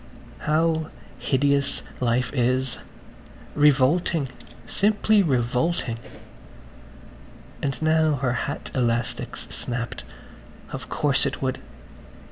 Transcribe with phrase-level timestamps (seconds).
[0.39, 4.29] How hideous life is–revolting,
[4.65, 5.99] simply revolting....
[7.61, 10.03] And now her hat elastic's snapped.
[10.71, 11.59] Of course it would.